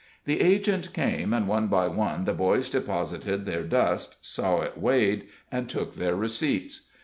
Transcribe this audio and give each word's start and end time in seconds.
The 0.25 0.41
agent 0.41 0.93
came, 0.93 1.31
and 1.31 1.47
one 1.47 1.67
by 1.67 1.87
one 1.87 2.25
the 2.25 2.33
boys 2.33 2.71
deposited 2.71 3.45
their 3.45 3.61
dust, 3.61 4.17
saw 4.25 4.61
it 4.61 4.75
weighed, 4.75 5.27
and 5.51 5.69
took 5.69 5.93
their 5.93 6.15
receipts. 6.15 6.89